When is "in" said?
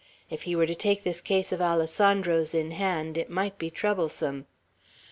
2.55-2.71